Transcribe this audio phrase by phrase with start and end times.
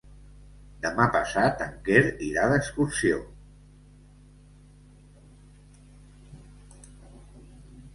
[0.85, 3.21] Demà passat en Quer irà d'excursió.